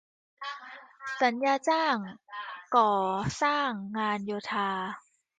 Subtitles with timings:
[1.21, 1.95] สัญญาจ้าง
[2.75, 2.93] ก่อ
[3.41, 4.69] สร้างงานโยธา